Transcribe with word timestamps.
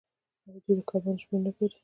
آیا 0.45 0.59
دوی 0.63 0.73
د 0.77 0.81
کبانو 0.89 1.21
شمیر 1.23 1.41
نه 1.45 1.51
ګوري؟ 1.57 1.75